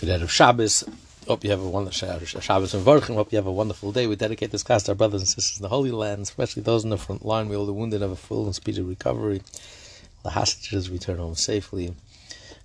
[0.00, 0.82] Good day of Shabbos.
[1.28, 3.14] Hope you have a wonderful Shabbos and Vorchim.
[3.14, 4.08] Hope you have a wonderful day.
[4.08, 6.82] We dedicate this class to our brothers and sisters in the Holy Land, especially those
[6.82, 7.48] in the front line.
[7.48, 9.40] We all the wounded have a full and speedy recovery.
[10.24, 11.94] The hostages return home safely.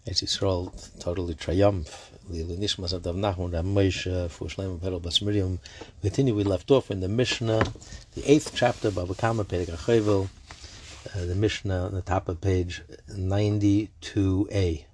[0.08, 2.12] Eretz Yisrael totally triumph.
[2.32, 3.76] Nishmas of Nachman, Ram
[4.30, 5.60] for Shleim
[6.02, 6.36] continue.
[6.36, 7.64] We left off in the Mishnah,
[8.16, 10.30] the eighth chapter, Bava Kama Perek.
[11.16, 14.86] Uh, the Mishnah on the top of page ninety-two A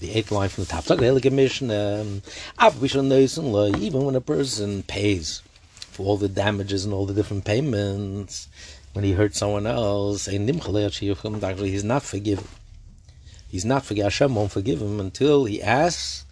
[0.00, 0.90] the eighth line from the top.
[0.90, 1.02] Um,
[3.80, 5.42] even when a person pays
[5.76, 8.48] for all the damages and all the different payments,
[8.92, 10.40] when he hurt someone else, he's
[11.84, 12.46] not forgiven.
[13.48, 14.06] He's not forgiven.
[14.06, 16.24] Hashem won't forgive him until he asks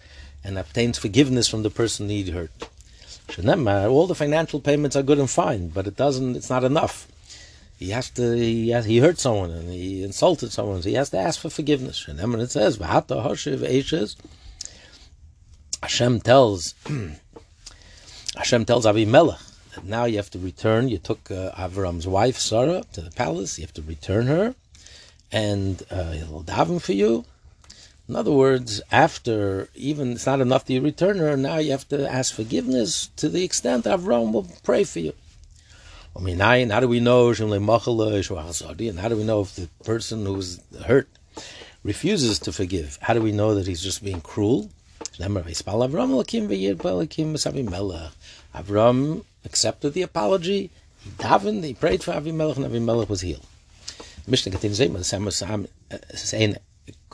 [0.45, 2.51] and obtains forgiveness from the person he hurt.
[3.37, 6.37] All the financial payments are good and fine, but it doesn't.
[6.37, 7.07] It's not enough
[7.83, 11.11] he has to he has, he hurt someone and he insulted someone, so he has
[11.11, 12.07] to ask for forgiveness.
[12.07, 14.17] And then when it says V'hata Hashiv Eishes,
[15.83, 16.75] Hashem tells
[18.37, 19.41] Hashem tells Avimelech
[19.75, 20.89] that now you have to return.
[20.89, 23.59] You took uh, Avram's wife Sarah to the palace.
[23.59, 24.55] You have to return her,
[25.33, 27.25] and uh, he'll daven for you.
[28.09, 31.89] In other words, after even it's not enough that you return her, now you have
[31.89, 35.15] to ask forgiveness to the extent Avram will pray for you.
[36.15, 36.69] How do we know?
[36.69, 37.31] How do we know
[39.41, 41.09] if the person who's hurt
[41.83, 42.99] refuses to forgive?
[43.01, 44.69] How do we know that he's just being cruel?
[48.55, 50.71] Avram accepted the apology.
[51.01, 51.65] He davened.
[51.65, 53.45] He prayed for Avimelech, and Avimelech was healed.
[54.27, 55.03] Mishnah continues uh,
[56.15, 56.57] saying,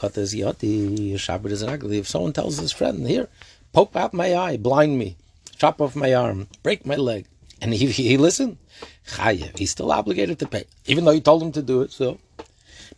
[0.03, 3.29] If someone tells his friend, "Here,
[3.73, 5.17] poke out my eye, blind me,
[5.57, 7.27] chop off my arm, break my leg,"
[7.63, 8.59] and he, he listened,
[9.07, 9.59] chayev.
[9.59, 11.93] He's still obligated to pay, even though you told him to do it.
[11.93, 12.19] So,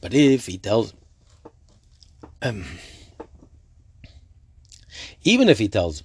[0.00, 0.94] but if he tells,
[2.42, 2.64] um,
[5.22, 6.02] even if he tells,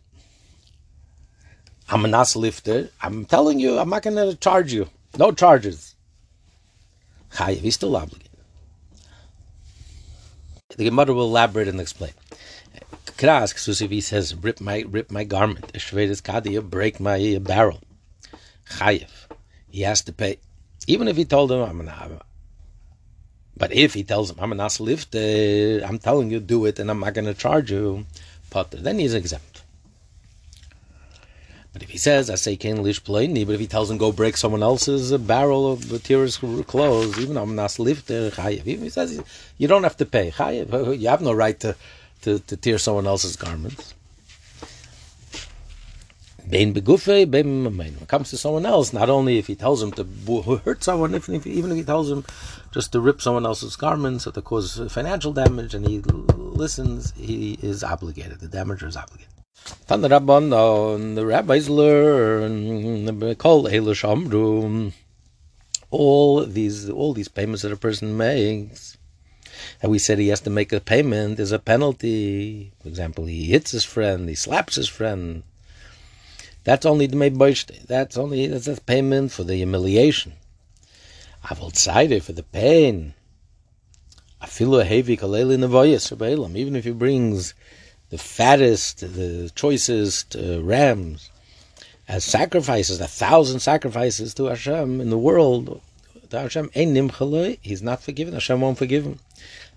[1.89, 2.89] I'm a nas lifter.
[3.01, 4.89] I'm telling you, I'm not going to charge you.
[5.17, 5.95] No charges.
[7.33, 7.59] Chayev.
[7.59, 8.29] He's still obligated.
[10.75, 12.11] The Gemara will elaborate and explain.
[13.17, 15.71] Kras, he says, rip my rip my garment,
[16.69, 17.79] break my barrel.
[18.71, 19.11] Chayev
[19.75, 20.37] he has to pay.
[20.87, 21.91] Even if he told him, I'm an
[23.57, 26.99] but if he tells him, I'm a lift, I'm telling you, do it, and I'm
[26.99, 28.05] not going to charge you,
[28.49, 29.63] potter, then he's exempt.
[31.73, 34.13] But if he says, I say, can't lish plainly, but if he tells him, go
[34.13, 36.37] break someone else's barrel of materials
[36.67, 38.65] clothes, even I'm not lift, chayiv.
[38.65, 39.21] Even he says,
[39.57, 40.99] you don't have to pay, chayiv.
[41.01, 41.75] You have no right to,
[42.21, 43.93] to, to tear someone else's garments.
[46.47, 49.91] Bein begufe, bein When it comes to someone else, not only if he tells him
[49.93, 50.03] to
[50.63, 52.23] hurt someone, if, if, even if he tells him
[52.71, 57.57] just to rip someone else's garments or to cause financial damage, and he listens, he
[57.63, 58.39] is obligated.
[58.39, 59.33] The damager is obligated.
[59.87, 63.67] Tan the Rabban, uh, the rabbis learn, call
[65.89, 68.97] all these all these payments that a person makes.
[69.81, 72.73] And we said he has to make a payment, there's a penalty.
[72.81, 75.43] For example, he hits his friend, he slaps his friend
[76.65, 77.85] that's only the Meiboshte.
[77.85, 80.33] That's only that's a payment for the humiliation.
[81.43, 83.13] Avoltzaide for the pain.
[84.41, 87.53] Afilu hevi kaleli nevoyas Even if he brings
[88.09, 91.29] the fattest, the choicest uh, rams
[92.07, 95.81] as sacrifices, a thousand sacrifices to Hashem in the world,
[96.29, 98.33] to Hashem, he's not forgiven.
[98.33, 99.19] Hashem won't forgive him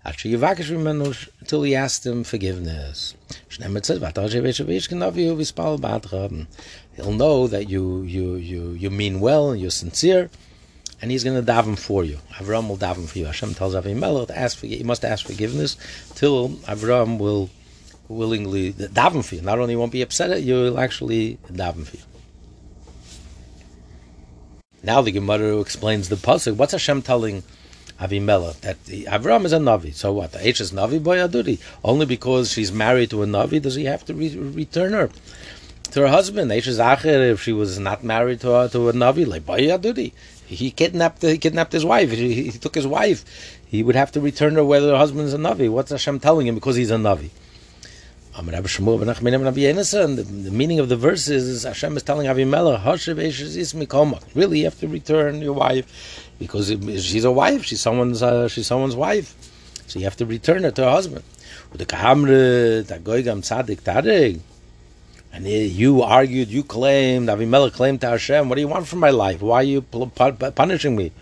[0.09, 3.15] until he asked him forgiveness.
[6.97, 10.31] He'll know that you you you you mean well and you're sincere,
[11.01, 12.19] and he's going to daven for you.
[12.35, 13.27] Avram will daven for you.
[13.27, 15.77] Hashem tells Avimelech to ask for he must ask forgiveness
[16.15, 17.51] till Avram will
[18.09, 19.43] willingly daven for you.
[19.43, 22.03] Not only won't be upset at you, he'll actually daven for you.
[24.83, 26.57] Now the Gemara explains the pasuk.
[26.57, 27.43] What's Hashem telling?
[28.01, 29.95] Avimelech that the, Avram is a Navi.
[29.95, 30.33] So what?
[30.33, 31.61] The H is Navi boy Aduri.
[31.83, 35.11] Only because she's married to a Navi does he have to re- return her
[35.91, 36.53] to her husband.
[36.53, 40.13] H is Acher if she was not married to to a Navi like boy Aduri.
[40.47, 42.11] He kidnapped he kidnapped his wife.
[42.11, 43.25] He, he, took his wife.
[43.67, 45.69] He would have to return her whether her husband is a Navi.
[45.69, 47.31] What's Hashem telling him because he's a Navi?
[48.41, 52.85] The, the meaning of the verse is Hashem is telling Avimelech,
[54.37, 57.65] really, you have to return your wife because she's a wife.
[57.65, 58.23] She's someone's.
[58.23, 59.35] Uh, she's someone's wife.
[59.87, 61.25] So you have to return her to her husband.
[65.31, 69.11] And you argued, you claimed, Avimelech claimed to Hashem, what do you want from my
[69.11, 69.41] life?
[69.43, 71.13] Why are you punishing me?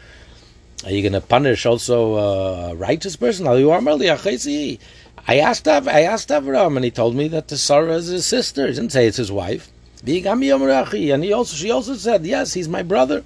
[0.85, 3.47] Are you going to punish also a righteous person?
[3.47, 8.67] I asked I asked Avram, and he told me that the Sarah is his sister.
[8.67, 9.71] He didn't say it's his wife.
[10.07, 13.25] And he also she also said, yes, he's my brother.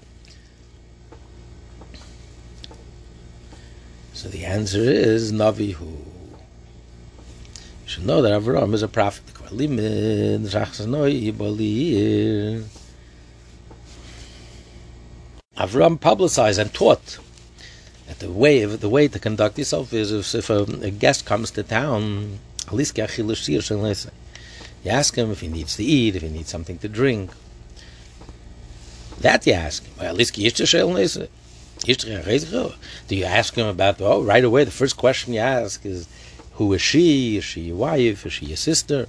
[4.21, 5.81] So the answer is Navihu.
[5.81, 6.05] You
[7.87, 9.25] should know that Avram is a prophet.
[15.57, 17.19] Avram publicized and taught
[18.09, 21.51] that the way the way to conduct yourself is if, if a, a, guest comes
[21.53, 22.41] to town,
[22.71, 22.79] you
[24.85, 27.31] ask him if he needs to eat, if he needs something to drink.
[29.19, 29.95] That you ask him.
[31.85, 34.01] Do you ask him about?
[34.01, 34.65] Oh, right away.
[34.65, 36.07] The first question you ask is,
[36.53, 37.39] "Who is she?
[37.39, 38.27] Is she your wife?
[38.27, 39.09] Is she your sister?"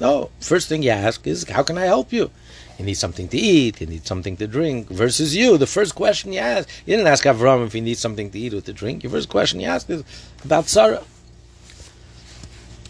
[0.00, 0.30] No.
[0.40, 2.30] First thing you ask is, "How can I help you?"
[2.78, 4.88] You need something to eat, you need something to drink.
[4.88, 8.30] Versus you, the first question you ask, you didn't ask Avram if he needs something
[8.30, 9.02] to eat or to drink.
[9.02, 10.02] Your first question you ask is
[10.44, 11.04] about Sarah.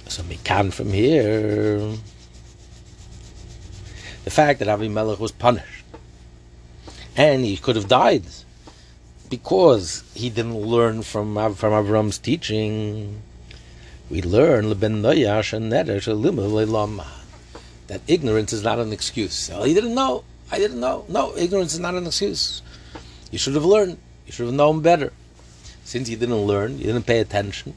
[0.09, 1.97] So can from here,
[4.25, 5.85] the fact that Avimelech was punished,
[7.17, 8.25] and he could have died
[9.31, 13.23] because he didn't learn from from Avram's teaching.
[14.11, 14.69] We learn
[17.91, 19.49] that ignorance is not an excuse.
[19.49, 20.25] Well, he didn't know.
[20.51, 21.05] I didn't know.
[21.09, 22.61] No, ignorance is not an excuse.
[23.31, 23.99] You should have learned.
[24.27, 25.13] You should have known better.
[25.85, 27.75] Since you didn't learn, you didn't pay attention.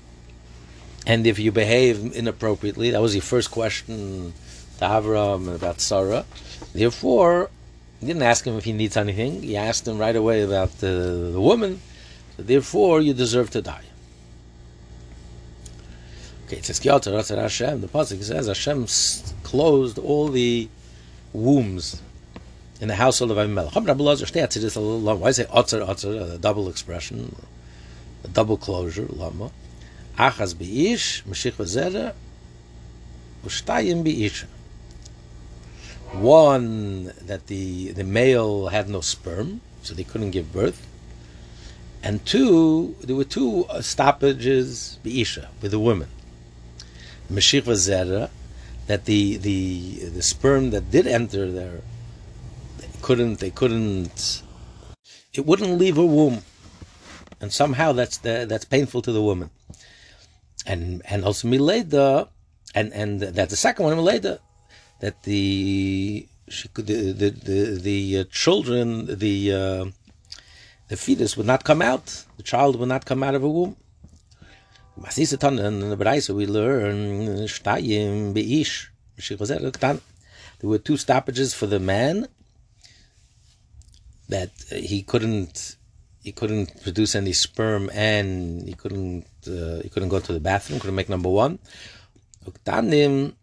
[1.06, 4.34] And if you behave inappropriately, that was your first question
[4.80, 6.26] to Avram about Sarah.
[6.74, 7.50] Therefore,
[8.04, 9.44] you didn't ask him if he needs anything.
[9.44, 11.80] You asked him right away about the, the woman.
[12.36, 13.86] So therefore, you deserve to die.
[16.46, 17.80] Okay, it says Hashem.
[17.80, 18.88] The pasuk says Hashem
[19.44, 20.68] closed all the
[21.32, 22.02] wombs
[22.82, 23.74] in the household of Avimelech.
[25.20, 26.34] Why say otzer otzer?
[26.34, 27.34] A double expression,
[28.26, 29.06] a double closure.
[29.06, 29.50] Lama.
[30.18, 32.14] Achaz beish, meshich v'zera,
[33.46, 34.48] u'shtayim beisha.
[36.14, 40.86] One that the the male had no sperm, so they couldn't give birth,
[42.04, 46.10] and two there were two uh, stoppages beisha with the woman.
[47.32, 48.30] Mashiach Zera,
[48.88, 51.82] that the the the sperm that did enter there
[52.78, 54.44] they couldn't they couldn't
[55.34, 56.44] it wouldn't leave her womb,
[57.42, 59.50] and somehow that's the, that's painful to the woman,
[60.66, 62.30] and and also Mileda,
[62.76, 64.40] and and that the second one Mileda,
[65.04, 67.58] that the she could the the the,
[67.88, 68.88] the uh, children
[69.26, 69.86] the uh,
[70.88, 72.06] the fetus would not come out,
[72.38, 73.76] the child would not come out of a womb.
[74.98, 76.96] Masisatan in the Braisa we learn
[77.56, 78.88] Shtayim Beish.
[80.60, 82.28] There were two stoppages for the man
[84.30, 85.76] that he couldn't
[86.22, 90.80] he couldn't produce any sperm and he couldn't uh, he couldn't go to the bathroom,
[90.80, 91.60] couldn't make number one.
[92.46, 93.34] Uktanim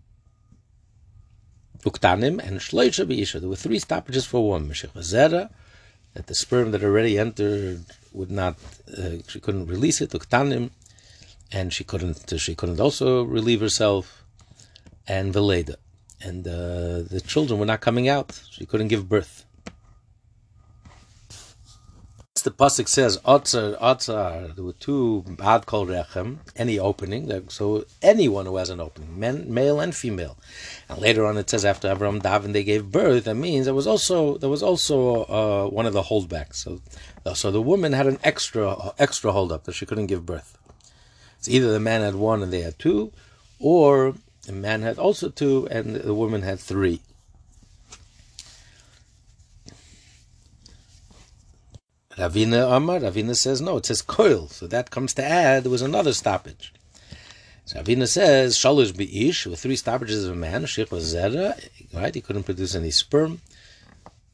[1.85, 3.41] Uktanim and Shloisha Beisha.
[3.41, 4.69] There were three stoppages for one.
[4.69, 4.93] Meshich
[6.15, 8.57] that the sperm that already entered would not
[8.99, 10.11] uh, she couldn't release it.
[10.11, 10.71] Uktanim
[11.53, 14.25] and she couldn't she couldn't also relieve herself,
[15.07, 15.77] and Veleda,
[16.21, 18.41] and uh, the children were not coming out.
[18.51, 19.45] She couldn't give birth.
[22.45, 27.31] The pasuk says, "Otzar, otzar." There were two bad kol rechem, any opening.
[27.31, 30.39] Uh, so anyone who has an opening, men, male and female.
[30.89, 33.25] And later on, it says after Abraham Davin they gave birth.
[33.25, 36.55] That means there was also there was also uh, one of the holdbacks.
[36.55, 36.81] So,
[37.27, 40.25] uh, so the woman had an extra uh, extra hold up that she couldn't give
[40.25, 40.57] birth.
[41.39, 43.13] It's either the man had one and they had two,
[43.59, 44.15] or
[44.47, 47.03] the man had also two and the woman had three.
[52.21, 55.81] Ravina Amar, Ravina says no, it says coil, so that comes to add there was
[55.81, 56.71] another stoppage.
[57.65, 61.59] So Ravina says shalosh beish with three stoppages of a man, was zera,
[61.95, 62.15] right?
[62.15, 63.41] He couldn't produce any sperm,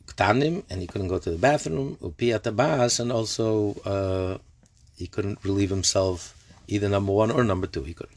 [0.07, 4.39] ktanim, and he couldn't go to the bathroom, upiyatabas, and also uh,
[4.97, 6.35] he couldn't relieve himself
[6.67, 7.85] either number one or number two.
[7.85, 8.17] He couldn't.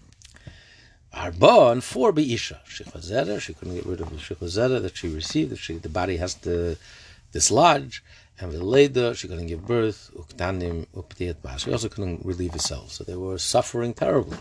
[1.13, 2.61] Arba and four be isha.
[2.67, 6.17] Shechazera, she couldn't get rid of the shechazera that she received, that she, the body
[6.17, 6.77] has to
[7.31, 8.03] dislodge.
[8.41, 10.11] And Veleda, she couldn't give birth.
[10.15, 10.87] Uktanim.
[11.59, 12.91] She also couldn't relieve herself.
[12.93, 14.37] So they were suffering terribly.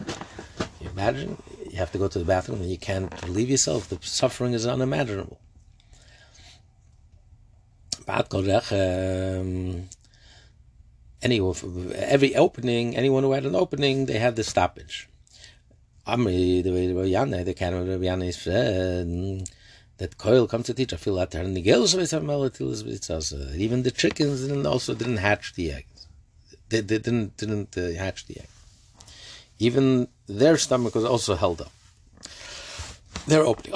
[0.81, 1.37] You imagine?
[1.69, 3.89] You have to go to the bathroom and you can't relieve yourself.
[3.89, 5.41] The suffering is unimaginable.
[11.21, 11.41] Any
[11.97, 15.09] every opening, anyone who had an opening, they had the stoppage.
[16.07, 19.49] Amri, the Yana, the canon of said
[19.99, 20.93] that coil comes to teach.
[20.93, 21.57] I feel that of
[23.57, 26.07] even the chickens didn't also didn't hatch the eggs.
[26.69, 28.49] They, they didn't didn't uh, hatch the egg.
[29.59, 31.73] Even their stomach was also held up.
[33.27, 33.75] They're opening.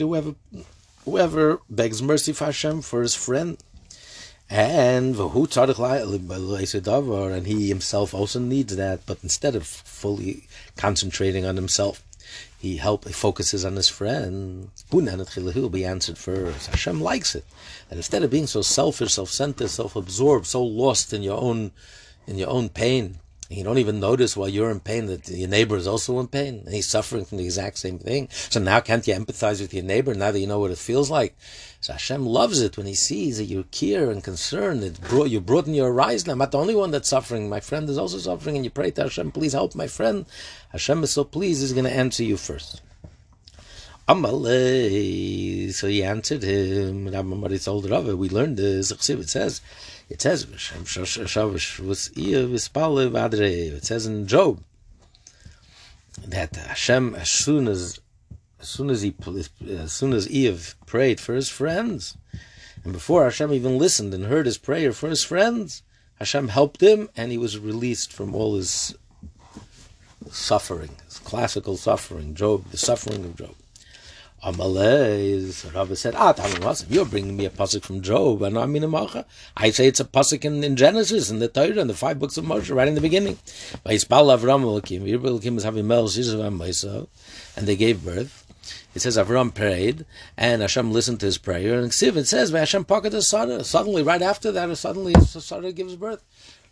[0.00, 0.34] Whoever,
[1.04, 3.56] whoever begs mercy for Hashem for his friend,
[4.50, 5.16] and
[7.32, 12.02] and he himself also needs that, but instead of fully concentrating on himself,
[12.58, 14.70] he help he focuses on his friend.
[14.90, 16.66] He'll be answered first.
[16.66, 17.44] Hashem likes it.
[17.88, 21.70] And instead of being so selfish, self-centered, self-absorbed, so lost in your own
[22.26, 25.76] in your own pain, you don't even notice while you're in pain that your neighbor
[25.76, 28.28] is also in pain and he's suffering from the exact same thing.
[28.30, 31.10] So now can't you empathize with your neighbor now that you know what it feels
[31.10, 31.36] like?
[31.80, 34.82] So Hashem loves it when He sees that you care and concern.
[34.82, 36.30] It brought you broaden your horizon.
[36.30, 37.48] I'm not the only one that's suffering.
[37.48, 40.26] My friend is also suffering, and you pray to Hashem, please help my friend.
[40.72, 42.82] Hashem is so pleased, He's going to answer you first.
[44.06, 45.72] Amalei.
[45.72, 47.08] So he answered him.
[47.08, 48.90] Rabbi told Rava, we learned this.
[48.90, 49.62] It says,
[50.10, 50.60] it says, it
[53.84, 54.62] says in Job
[56.26, 58.00] that Hashem, as soon as
[58.60, 59.14] as soon as he
[59.68, 62.16] as soon as Iyov prayed for his friends,
[62.84, 65.82] and before Hashem even listened and heard his prayer for his friends,
[66.16, 68.94] Hashem helped him and he was released from all his
[70.30, 73.54] suffering, his classical suffering, Job, the suffering of Job.
[74.42, 76.34] Amalei, Rabbi said, Ah,
[76.88, 80.46] you're bringing me a pasuk from Job, and I'm a I say it's a pasuk
[80.46, 83.02] in, in Genesis, in the Torah, in the five books of Moshe, right in the
[83.02, 83.38] beginning.
[87.56, 88.46] And they gave birth.
[88.94, 90.06] It says Avram prayed,
[90.36, 91.78] and Hashem listened to his prayer.
[91.78, 93.62] And Ksiv, it says, Hashem pocketed Sarah.
[93.62, 96.24] Suddenly, right after that, suddenly Sarah gives birth.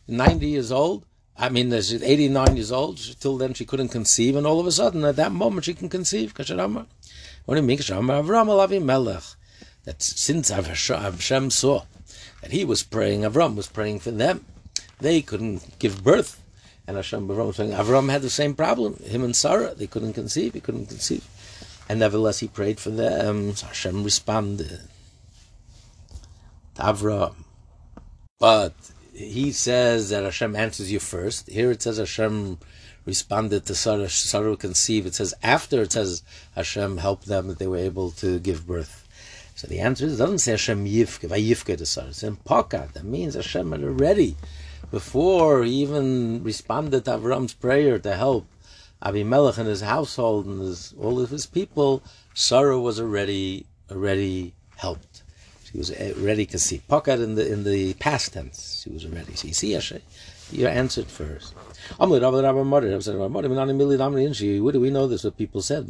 [0.09, 1.05] 90 years old.
[1.41, 2.99] I mean, she's 89 years old.
[3.21, 5.89] Till then, she couldn't conceive, and all of a sudden, at that moment, she can
[5.89, 6.33] conceive.
[6.37, 6.49] What
[9.85, 11.85] That since Hashem saw
[12.43, 14.45] that he was praying, Avram was praying for them,
[15.01, 16.43] they couldn't give birth.
[16.87, 18.97] And Hashem Avram was saying, Avram had the same problem.
[18.97, 20.53] Him and Sarah, they couldn't conceive.
[20.55, 21.27] He couldn't conceive.
[21.89, 23.55] And nevertheless, he prayed for them.
[23.55, 24.81] So Hashem responded
[26.75, 27.35] to Avram.
[28.39, 28.75] But
[29.13, 31.49] he says that Hashem answers you first.
[31.49, 32.59] Here it says Hashem
[33.09, 34.11] responded to Sarah.
[34.11, 35.07] Sarah conceived.
[35.07, 36.23] It says after it says
[36.55, 38.95] Hashem helped them that they were able to give birth.
[39.57, 42.09] So the answer is it doesn't say Hashem yifke, vayifke to Sarah.
[42.09, 42.93] It's in Pokat.
[42.93, 44.37] That means Hashem had already,
[44.91, 48.47] before he even responded to Avram's prayer to help,
[49.03, 52.03] Abimelech and his household and his, all of his people,
[52.35, 55.23] Sarah was already already helped.
[55.65, 56.83] She was eh, ready to see.
[56.91, 58.83] Pokat in the in the past tense.
[58.83, 59.35] She was ready.
[59.35, 60.03] So you see, Hashem,
[60.51, 61.55] you answered first.
[61.99, 62.15] What do
[64.81, 65.25] we know this?
[65.25, 65.89] What people said.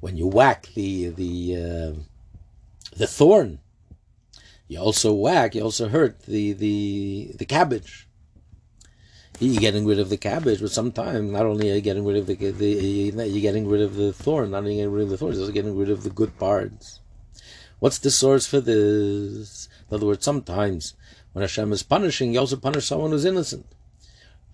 [0.00, 1.92] When you whack the the uh,
[2.96, 3.60] the thorn,
[4.68, 5.54] you also whack.
[5.54, 8.08] You also hurt the the the cabbage
[9.40, 12.26] you're getting rid of the cabbage, but sometimes not only are you getting rid of
[12.26, 15.32] the, the you're getting rid of the thorn, not only getting rid of the thorn,
[15.32, 17.00] you're also getting rid of the good parts.
[17.80, 19.68] What's the source for this?
[19.90, 20.94] In other words, sometimes
[21.34, 23.66] when Hashem is punishing, He also punish someone who's innocent.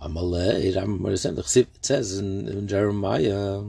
[0.02, 3.62] It says in, in Jeremiah,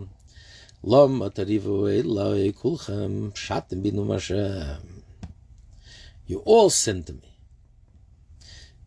[6.25, 7.38] You all sin to me.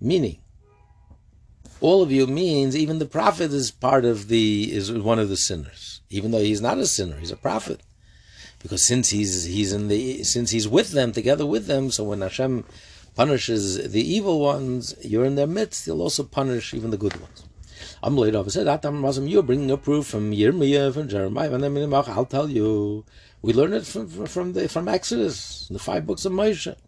[0.00, 0.38] Meaning,
[1.80, 5.36] all of you means even the prophet is part of the is one of the
[5.36, 7.82] sinners, even though he's not a sinner, he's a prophet.
[8.62, 12.22] Because since he's he's in the since he's with them together with them, so when
[12.22, 12.64] Hashem
[13.14, 15.84] punishes the evil ones, you're in their midst.
[15.84, 17.44] He'll also punish even the good ones.
[18.02, 18.46] I'm off.
[18.46, 23.04] I said, You're bringing a proof from Yirmiyah, from Jeremiah, and I'll tell you.
[23.44, 26.66] We learn it from from the, from Exodus, the five books of Moshe.
[26.66, 26.78] It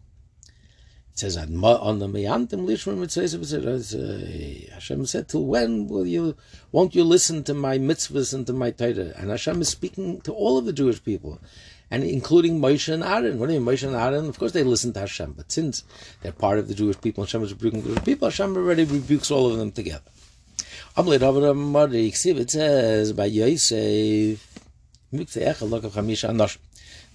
[1.13, 3.35] says on the Meyantim Lishrim it says
[3.93, 6.35] uh, Hashem said, "Till when will you?
[6.71, 10.33] Won't you listen to my mitzvahs and to my Torah?" And Hashem is speaking to
[10.33, 11.39] all of the Jewish people,
[11.89, 13.39] and including Moshe and Aaron.
[13.39, 14.27] What do you mean, Moshe and Aaron?
[14.27, 15.83] Of course, they listen to Hashem, but since
[16.21, 18.27] they're part of the Jewish people, and Hashem is rebuking the Jewish people.
[18.27, 20.11] Hashem already rebukes all of them together.
[20.97, 24.59] It says by Yosef.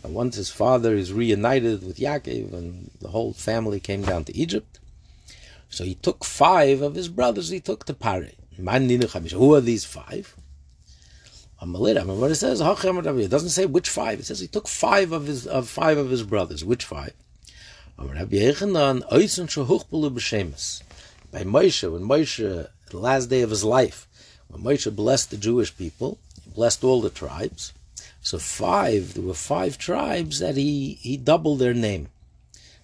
[0.05, 4.37] And once his father is reunited with Yaakov and the whole family came down to
[4.37, 4.79] Egypt,
[5.69, 8.31] so he took five of his brothers, he took to Pare.
[8.57, 10.37] Who are these five?
[11.64, 14.19] What it says, it doesn't say which five.
[14.19, 16.64] It says he took five of his of five of his brothers.
[16.64, 17.12] Which five?
[17.97, 18.04] By
[21.45, 24.09] Moshe, when Moshe, the last day of his life,
[24.49, 27.73] when Moshe blessed the Jewish people, he blessed all the tribes.
[28.23, 32.09] So five, there were five tribes that he, he doubled their name.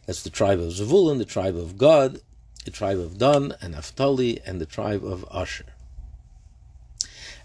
[0.06, 2.20] That's the tribe of Zavulun, the tribe of Gad,
[2.64, 5.66] the tribe of Dan, and Naphtali, and the tribe of Asher.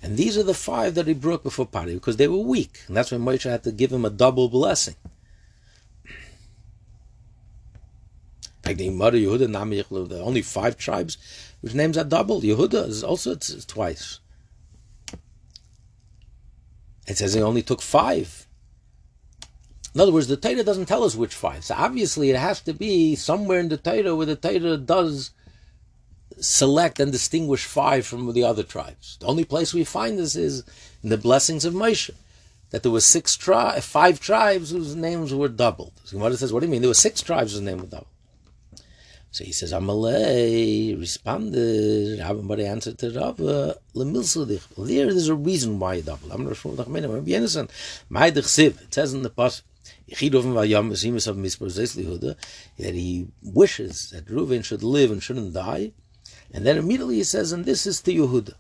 [0.04, 2.82] And these are the five that he brought before Pari because they were weak.
[2.88, 4.96] And that's why Moshe had to give him a double blessing.
[8.64, 11.18] The only five tribes
[11.62, 12.42] which names are double.
[12.42, 14.20] Yehuda is also twice.
[17.08, 18.48] It says he only took five.
[19.96, 21.64] In other words, the Torah doesn't tell us which five.
[21.64, 25.32] So obviously, it has to be somewhere in the Torah where the Torah does
[26.40, 29.18] select and distinguish five from the other tribes.
[29.20, 30.64] The only place we find this is
[31.04, 32.12] in the blessings of Moshe,
[32.72, 35.94] that there were six tri- five tribes whose names were doubled.
[36.06, 36.82] So Gemara says, "What do you mean?
[36.82, 38.08] There were six tribes whose names were doubled."
[39.34, 44.62] So he says, Amalei responded, Rabbi answered to Rabbi, uh, Lemilsudich.
[44.78, 46.32] There is a reason why you double.
[46.32, 47.68] I'm not sure I'm Yenison.
[48.12, 48.60] Maidich.
[48.60, 49.64] It says in the past,
[50.08, 50.20] that
[52.94, 55.94] he wishes that Reuven should live and shouldn't die.
[56.54, 58.54] And then immediately he says, and this is to Yehuda.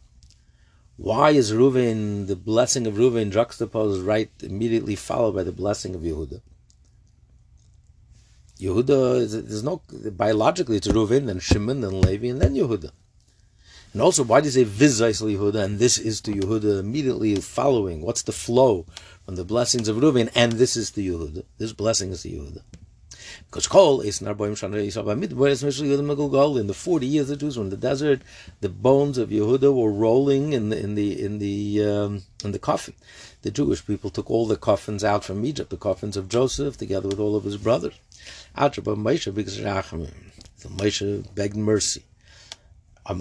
[0.97, 6.01] Why is Reuven, the blessing of Reuven juxtaposed right immediately followed by the blessing of
[6.01, 6.41] Yehuda?
[8.59, 9.81] Yehuda, uh, there's no,
[10.12, 12.91] biologically it's Reuven, then Shimon, then Levi, and then Yehuda.
[13.93, 17.35] And also, why does he say Vizais Yehuda, and this is to Yehuda uh, immediately
[17.35, 18.01] following?
[18.01, 18.85] What's the flow
[19.25, 21.43] from the blessings of Reuven, and this is to Yehuda?
[21.57, 22.62] This blessing is to Yehuda.
[23.47, 27.77] Because Kol is Narboim Shana Yisrael in the forty years the Jews were in the
[27.77, 28.21] desert,
[28.61, 32.59] the bones of Yehuda were rolling in the in the in the um, in the
[32.59, 32.93] coffin.
[33.43, 37.09] The Jewish people took all the coffins out from Egypt, the coffins of Joseph, together
[37.09, 37.93] with all of his brothers.
[38.57, 42.03] Atraba Moshe because So Moshe begged mercy.
[43.05, 43.19] Um,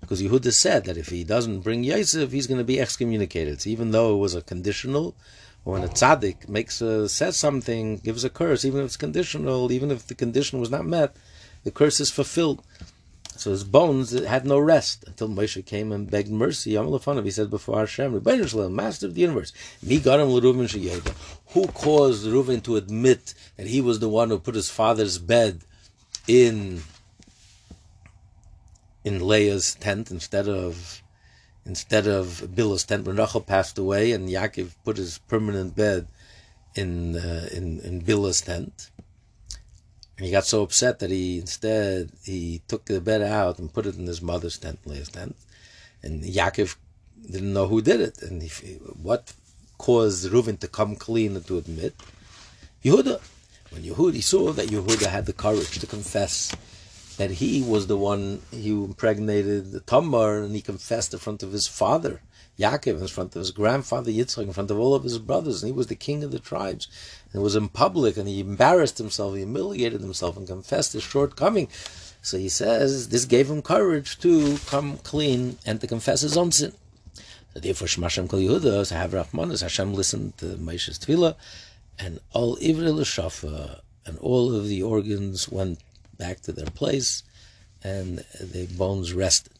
[0.00, 3.60] because Yehuda said that if he doesn't bring Yosef, he's going to be excommunicated.
[3.60, 5.16] So even though it was a conditional,
[5.64, 9.90] when a tzaddik makes a, says something, gives a curse, even if it's conditional, even
[9.90, 11.16] if the condition was not met,
[11.64, 12.62] the curse is fulfilled.
[13.36, 16.76] So his bones had no rest until Moshe came and begged mercy.
[16.76, 18.12] He said before Hashem,
[18.74, 24.38] Master of the universe, who caused Reuven to admit that he was the one who
[24.38, 25.62] put his father's bed
[26.28, 26.82] in
[29.04, 31.01] in Leah's tent instead of
[31.64, 36.08] instead of Bilhah's tent when Rachel passed away and Yaakov put his permanent bed
[36.74, 38.90] in uh, in in Bilhah's tent.
[40.16, 43.86] And he got so upset that he instead he took the bed out and put
[43.86, 45.36] it in his mother's tent, Leah's tent.
[46.02, 46.76] And Yaakov
[47.30, 48.74] didn't know who did it, and he,
[49.08, 49.32] what
[49.78, 51.94] caused Reuven to come clean and to admit
[52.84, 53.20] Yehuda.
[53.70, 56.52] When Yehuda saw that Yehuda had the courage to confess
[57.18, 61.52] that he was the one who impregnated the Tamar, and he confessed in front of
[61.52, 62.20] his father,
[62.58, 65.68] Yaakov, in front of his grandfather Yitzchak, in front of all of his brothers, and
[65.72, 66.88] he was the king of the tribes.
[67.32, 71.02] And it was in public, and he embarrassed himself, he humiliated himself, and confessed his
[71.02, 71.68] shortcoming.
[72.22, 76.52] So he says this gave him courage to come clean and to confess his own
[76.52, 76.72] sin.
[77.52, 81.34] So therefore, Shmashem Kol Yehuda, so have Hashem listened to Moshe's tefillah,
[81.98, 85.80] and all L'Shafa, and all of the organs went
[86.22, 87.10] back to their place,
[87.92, 88.08] and
[88.52, 89.54] the bones rested.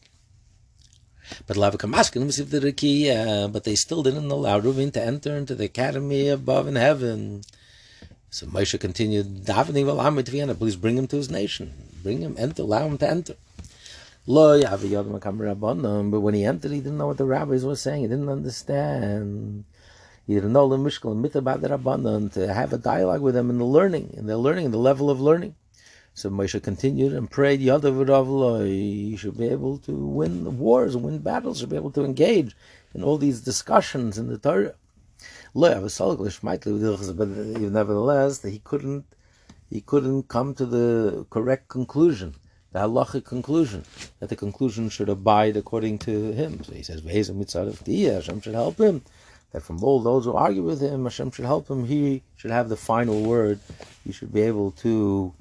[1.47, 1.57] But
[3.53, 7.17] but they still didn't allow Reuven to enter into the academy above in heaven.
[8.29, 11.65] So Moshe continued please bring him to his nation.
[12.01, 13.35] Bring him, enter, allow him to enter.
[14.25, 14.59] But
[16.25, 18.01] when he entered, he didn't know what the rabbis were saying.
[18.03, 19.65] He didn't understand.
[20.25, 23.35] He didn't know the Mishkal and myth about the Rabbanon, to have a dialogue with
[23.35, 25.55] them in the learning, in the learning, in the level of learning.
[26.15, 31.19] So Moshe continued and prayed, Yadav he should be able to win the wars win
[31.19, 32.55] battles, should be able to engage
[32.93, 34.75] in all these discussions in the Torah.
[35.55, 35.91] But
[37.29, 39.05] nevertheless, he couldn't
[39.69, 42.35] he couldn't come to the correct conclusion,
[42.71, 43.83] the halachic conclusion,
[44.19, 46.63] that the conclusion should abide according to him.
[46.63, 49.01] So he says, Hashem should help him.
[49.51, 51.85] That from all those who argue with him, Hashem should help him.
[51.85, 53.59] He should have the final word.
[54.03, 55.33] He should be able to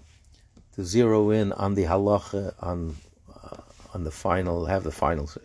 [0.84, 2.96] zero in on the halacha, on
[3.28, 3.56] uh,
[3.94, 5.40] on the final, have the final say.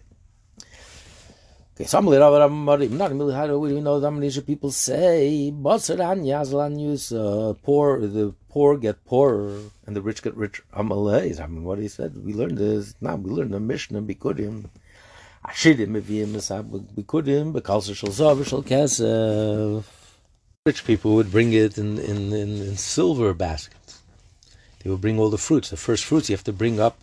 [1.79, 5.53] Okay, some not really how do we know that people say
[7.63, 10.63] poor the poor get poorer and the rich get richer.
[10.75, 11.39] Amalei.
[11.39, 12.25] I mean what he said.
[12.25, 14.69] We learned this now we learned the Mishnah Bikurim.
[15.45, 16.33] Ashidim Meviyim
[16.95, 19.83] Bikurim Bekalsa Shal Zav Shal Kesef.
[20.65, 23.86] Rich people would bring it in, in, in, in silver baskets
[24.87, 25.69] they will bring all the fruits.
[25.69, 26.97] The first fruits you have to bring up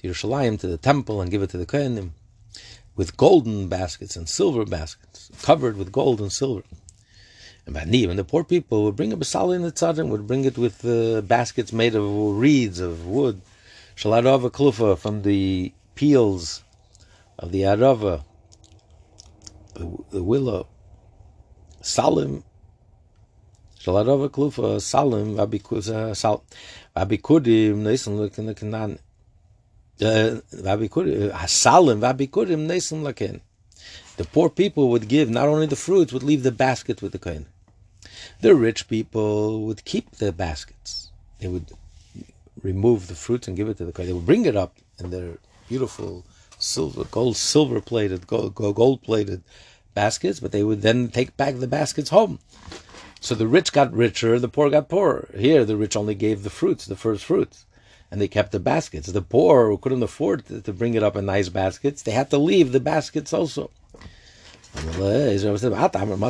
[0.00, 2.10] to Yerushalayim, to the temple, and give it to the Kohanim
[2.96, 6.64] with golden baskets and silver baskets, covered with gold and silver.
[7.64, 10.46] And Bani, and the poor people would bring a basali in the tzaddim, would bring
[10.46, 12.04] it with uh, baskets made of
[12.36, 13.40] reeds, of wood,
[13.94, 16.64] Shalarava klufa from the peels
[17.38, 18.24] of the arava,
[19.74, 20.66] the, the willow.
[21.82, 22.42] Salim.
[23.88, 25.34] Shalarava klufa uh, salim
[26.94, 28.98] vabikudim uh, nesim lekin lekinan.
[29.98, 33.40] Vabikudim uh, hasalim vabikudim nesim lekin.
[34.18, 37.18] The poor people would give not only the fruits, would leave the basket with the
[37.18, 37.46] kohen.
[38.42, 41.10] The rich people would keep the baskets.
[41.38, 41.72] They would
[42.62, 44.08] remove the fruits and give it to the kohen.
[44.08, 46.26] They would bring it up in their beautiful
[46.58, 49.42] silver, gold, silver plated, gold, gold plated
[49.94, 52.38] baskets, but they would then take back the baskets home.
[53.20, 55.28] So the rich got richer, the poor got poorer.
[55.36, 57.66] Here, the rich only gave the fruits, the first fruits,
[58.10, 59.08] and they kept the baskets.
[59.08, 62.30] The poor who couldn't afford to, to bring it up in nice baskets, they had
[62.30, 63.70] to leave the baskets also.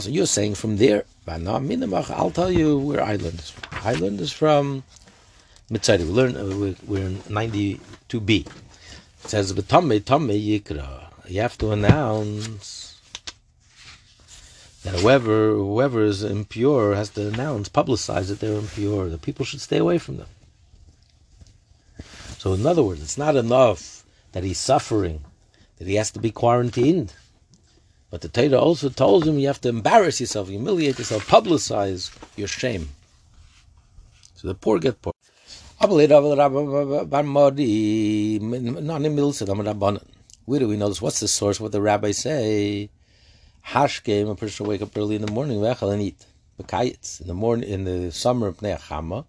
[0.08, 1.04] You're saying from there.
[1.26, 3.68] I'll tell you where I learned this from.
[3.84, 4.84] I learned this from
[5.70, 5.98] Mitzaydi.
[5.98, 8.46] We learn, uh, we're in 92b.
[8.46, 8.50] It
[9.28, 11.10] says, B'tamei tamei yikra.
[11.28, 12.87] You have to announce
[14.88, 19.08] that whoever, whoever is impure has to announce, publicize that they're impure.
[19.10, 20.28] The people should stay away from them.
[22.38, 25.24] So in other words, it's not enough that he's suffering,
[25.78, 27.12] that he has to be quarantined.
[28.10, 32.48] But the Torah also tells him you have to embarrass yourself, humiliate yourself, publicize your
[32.48, 32.88] shame.
[34.36, 35.12] So the poor get poor.
[40.46, 41.02] Where do we know this?
[41.02, 41.60] What's the source?
[41.60, 42.88] What the rabbis say?
[43.68, 46.26] Hashkem, a person wake up early in the morning, and eat.
[46.58, 49.24] In the morning, in the summer of Neachama,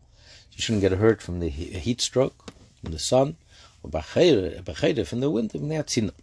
[0.54, 3.38] you shouldn't get hurt from the heat stroke, from the sun,
[3.84, 6.14] or from the wind of Neatzina.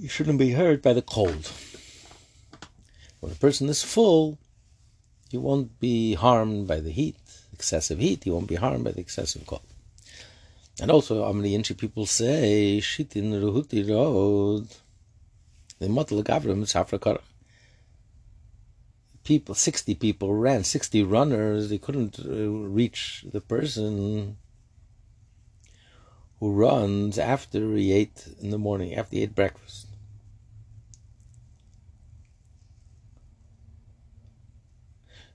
[0.00, 1.52] you shouldn't be hurt by the cold.
[3.20, 4.38] When a person is full,
[5.28, 7.16] he won't be harmed by the heat,
[7.52, 8.24] excessive heat.
[8.24, 9.62] He won't be harmed by the excessive cold.
[10.80, 14.68] And also, how many Inchi people say, Shitin Ruhuti Road,
[15.80, 17.20] the Motel Gavram Safra
[19.24, 24.36] People, 60 people ran, 60 runners, they couldn't uh, reach the person
[26.38, 29.86] who runs after he ate in the morning, after he ate breakfast.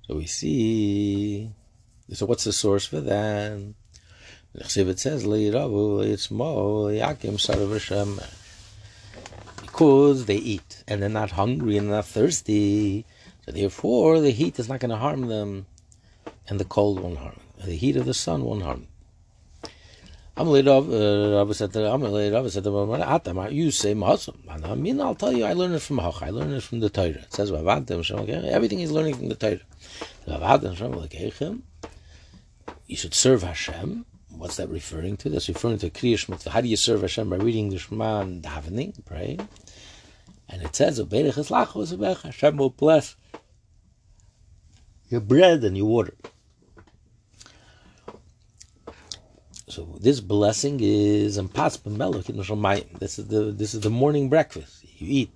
[0.07, 1.51] So we see.
[2.13, 3.59] So what's the source for that?
[4.53, 6.29] It says it's
[9.75, 13.05] because they eat and they're not hungry and they're not thirsty.
[13.43, 15.65] So therefore, the heat is not going to harm them,
[16.47, 17.67] and the cold won't harm them.
[17.67, 18.87] The heat of the sun won't harm them.
[23.51, 24.43] You say Muslim.
[24.49, 26.21] I mean, I'll tell you, I learned it from Hach.
[26.21, 27.09] I learned it from the Torah.
[27.09, 29.59] It says, everything he's learning from the Torah.
[32.87, 34.05] You should serve Hashem.
[34.37, 35.29] What's that referring to?
[35.29, 36.49] That's referring to Kriyash Mitzvah.
[36.49, 37.29] How do you serve Hashem?
[37.29, 39.47] By reading the Shema and davening, praying.
[40.47, 43.15] And it says, Hashem will bless
[45.09, 46.15] your bread and your water.
[49.67, 51.37] So this blessing is
[52.99, 54.85] This is the this is the morning breakfast.
[54.99, 55.31] You eat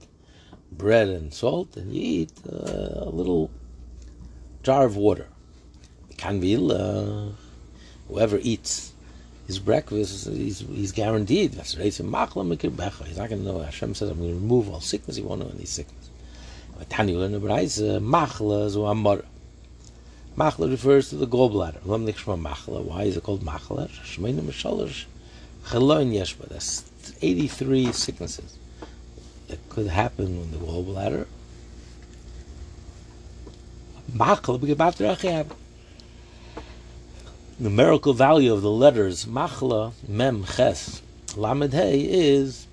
[0.71, 3.51] bread and salt, and you eat uh, a little
[4.63, 5.27] jar of water.
[6.15, 7.33] Kanvil, uh,
[8.07, 8.93] whoever eats
[9.49, 11.55] his breakfast, he's, he's guaranteed.
[11.55, 13.57] He's not going to know.
[13.57, 15.15] Hashem says, I'm going to remove all sickness.
[15.15, 16.11] He won't know any sickness.
[16.87, 19.25] Tani learn the uh, Machla zu amor.
[20.37, 21.83] Machla refers to the gallbladder.
[21.83, 23.89] Why is it called machla?
[23.89, 25.05] Shmeinu mishalosh.
[26.47, 26.83] That's
[27.19, 28.59] 83 sicknesses
[29.47, 31.25] that could happen in the gallbladder.
[34.11, 35.55] Machla, the
[37.59, 41.01] numerical value of the letters machla, mem, ches,
[41.35, 42.67] lamed hey is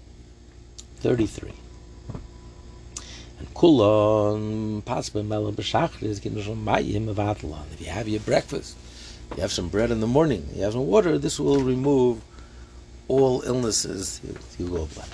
[0.98, 1.52] 33
[3.40, 7.64] And kulon pasbe mele beshachris gin schon mayim avatlan.
[7.72, 8.76] If you have your breakfast,
[9.34, 12.22] you have some bread in the morning, you have some water, this will remove
[13.08, 14.20] all illnesses
[14.58, 15.04] you go by.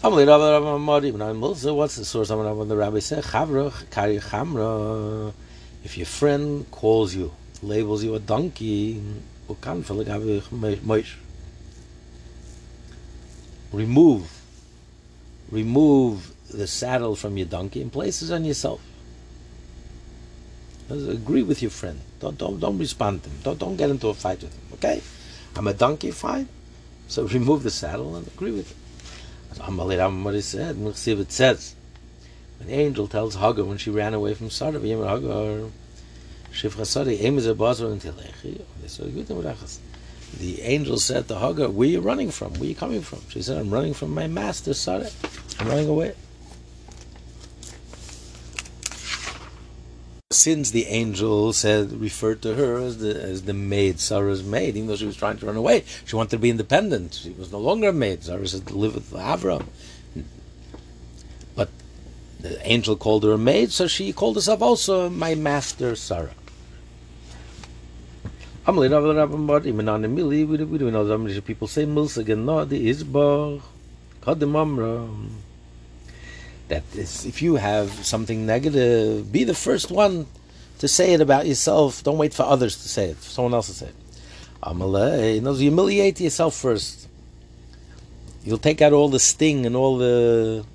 [0.00, 2.30] What's the source?
[2.30, 5.32] When the rabbi said, kari chamra.
[5.82, 9.02] If your friend calls you, labels you a donkey,
[13.72, 14.40] remove,
[15.50, 18.80] remove the saddle from your donkey and place it on yourself.
[20.90, 22.00] Agree with your friend.
[22.20, 23.38] Don't don't don't respond to him.
[23.42, 24.72] Don't don't get into a fight with him.
[24.74, 25.02] Okay?
[25.54, 26.48] I'm a donkey, fine.
[27.08, 28.76] So remove the saddle and agree with him.
[30.24, 31.74] What he said, it says,
[32.60, 35.70] an angel tells Hagar when she ran away from Sarah, Hagar,
[36.58, 38.60] Shifchasari Emes Abazar and Tilechi.
[40.38, 42.52] The angel said to Hagar, Where are you running from?
[42.54, 43.20] Where are you coming from?
[43.28, 45.08] She said, I'm running from my master, Sarah.
[45.60, 46.14] I'm running away.
[50.32, 54.88] Since the angel said referred to her as the as the maid, Sarah's maid, even
[54.88, 57.14] though she was trying to run away, she wanted to be independent.
[57.14, 58.24] She was no longer a maid.
[58.24, 59.66] Sarah said to live with Avram.
[61.54, 61.70] But
[62.40, 66.34] the angel called her a maid, so she called herself also my master Sarah.
[68.68, 72.22] Amli Rav Rav Mod Iman an Mili we we do know some people say Milsa
[72.22, 73.60] Genod is bar.
[74.20, 75.08] Kadem Amra.
[76.68, 80.26] That is if you have something negative be the first one
[80.80, 82.04] to say it about yourself.
[82.04, 83.94] Don't wait for others to say it for someone else to say it.
[84.62, 87.08] Amalei humiliate yourself first.
[88.44, 90.66] You'll take out all the sting and all the,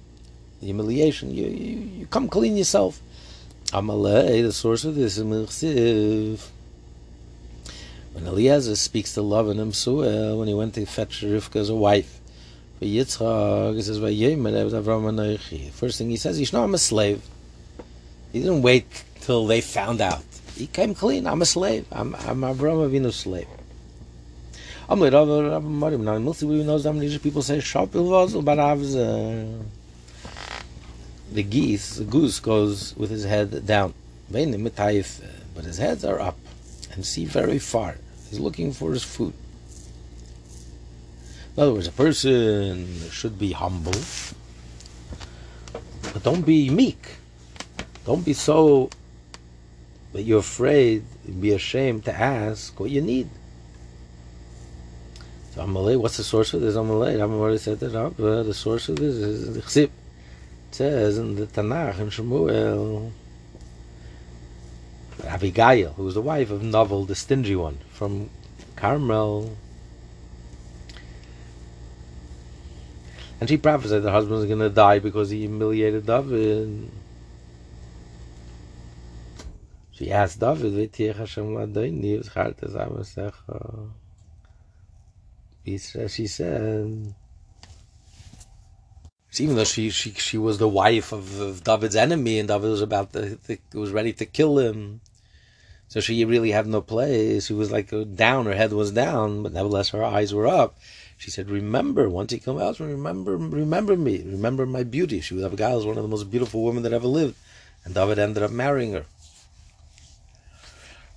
[0.62, 1.30] humiliation.
[1.30, 3.00] You, you you come clean yourself.
[3.68, 6.52] Amalei the source of this is
[8.14, 11.76] when Eliezer speaks to Lavan and Suel, when he went to fetch Rivka as a
[11.76, 12.20] wife,
[12.80, 17.24] for Yitzchak, he says, Avram First thing he says, he's not I'm a slave.
[18.32, 20.24] He didn't wait till they found out.
[20.56, 21.26] He came clean.
[21.26, 21.88] I'm a slave.
[21.92, 23.48] I'm, I'm Avram Avinu's slave.
[24.88, 26.02] I'm like, Rav Rav Marim.
[26.02, 28.94] Now, mostly we know some people say, Shopil Vazel Baravz.
[31.32, 33.96] The geese, the goose goes with his head down.
[34.30, 34.44] But
[35.66, 36.38] his heads are up
[36.92, 37.96] and see very far.
[38.34, 39.32] He's looking for his food.
[41.56, 43.94] In other words, a person should be humble,
[46.12, 47.18] but don't be meek.
[48.08, 48.90] Don't be so
[50.14, 53.30] that you're afraid and be ashamed to ask what you need.
[55.54, 56.74] So Amalei, what's the source of this?
[56.74, 58.20] Amalei, I've already set that up.
[58.20, 59.92] Uh, the source of this is the Chsip.
[59.92, 59.92] It
[60.72, 63.12] says in the Tanakh in Shemuel.
[65.26, 68.30] Abigail, who was the wife of Novel, the stingy one, from
[68.76, 69.58] Carmel.
[73.40, 76.90] And she prophesied the husband was going to die because he humiliated David.
[79.92, 81.08] She asked David, she
[86.28, 87.14] said,
[89.40, 92.82] even though she, she she was the wife of, of David's enemy and David was
[92.82, 95.02] about to, to, was ready to kill him,
[95.94, 97.46] so she really had no place.
[97.46, 100.76] She was like down, her head was down, but nevertheless her eyes were up.
[101.20, 105.44] She said, "Remember, once he come out, remember, remember me, remember my beauty." She was
[105.46, 107.36] Abigail was one of the most beautiful women that ever lived,
[107.86, 109.06] and David ended up marrying her.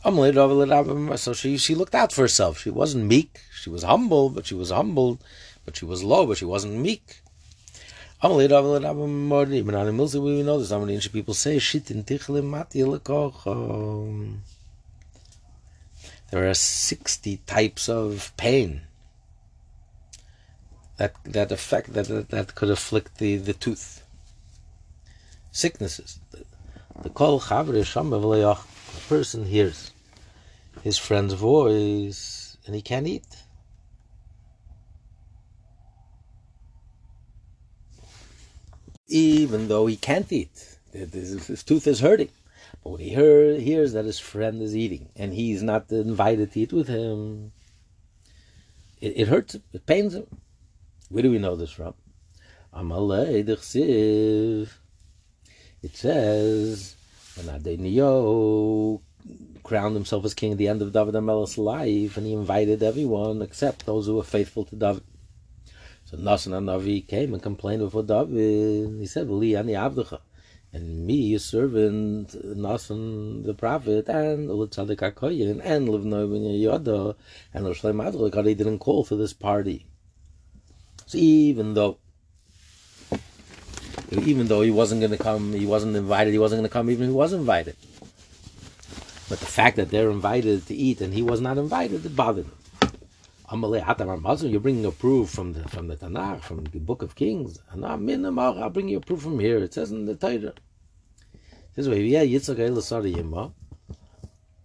[0.05, 2.61] So she she looked out for herself.
[2.61, 3.41] She wasn't meek.
[3.59, 5.19] She was humble, but she was humble,
[5.65, 7.23] but she was low, but she wasn't meek.
[8.23, 8.69] We know
[10.59, 11.59] there's some ancient people say
[16.31, 18.83] There are sixty types of pain
[20.97, 24.03] that that affect that that, could afflict the, the tooth.
[25.53, 26.19] Sicknesses.
[27.03, 28.57] The kol a
[29.09, 29.93] person hears
[30.83, 33.47] his friend's voice and he can't eat.
[39.09, 40.79] even though he can't eat.
[40.93, 42.31] His, tooth is hurting.
[42.88, 46.72] When he hear, hears that his friend is eating and he's not invited to eat
[46.72, 47.53] with him,
[49.01, 50.27] it, it hurts him, it pains him.
[51.09, 51.94] Where do we know this from?
[55.83, 56.96] It says,
[57.35, 59.01] when
[59.64, 63.42] crowned himself as king at the end of David HaMelech's life, and he invited everyone
[63.42, 65.03] except those who were faithful to David.
[66.05, 69.01] So Nasan Navi came and complained before David.
[69.01, 70.20] He said, "Li ani avdecha."
[70.77, 77.17] And me, your servant, Nasan the prophet, and Ulitzadik HaKoyin, and Livnoi ben Yoda,
[77.55, 79.87] and Roshleim Adrika, they didn't call for this party.
[81.07, 81.97] So even though,
[84.11, 86.91] even though he wasn't going to come, he wasn't invited, he wasn't going to come
[86.91, 87.77] even if he was invited.
[89.31, 92.45] But the fact that they're invited to eat and he was not invited, it bothered
[92.45, 92.53] him.
[93.51, 97.61] You're bringing a proof from the from the Tanakh, from the Book of Kings.
[97.73, 99.57] I'll bring you a proof from here.
[99.59, 100.53] It says in the Torah.
[101.77, 103.53] This way, yeah, Yitzchak Elisari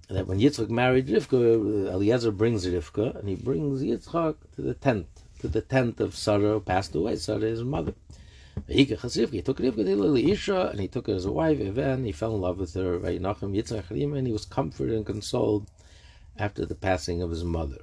[0.10, 4.74] that when Yitzchak married Rivka, uh, Eliezer brings Rivka, and he brings Yitzchak to the
[4.74, 5.08] tent,
[5.40, 7.18] to the tent of Sarah, who passed away.
[7.18, 7.94] Sarah is his mother.
[8.66, 12.36] He took Rivka to Isha, and he took her as a wife, and he fell
[12.36, 15.68] in love with her, and he was comforted and consoled
[16.38, 17.80] after the passing of his mother.